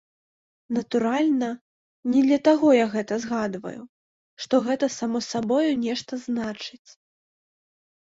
[0.77, 1.49] Натуральна,
[2.13, 3.81] не для таго я гэта згадваю,
[4.47, 6.87] што гэта само сабою нешта значыць.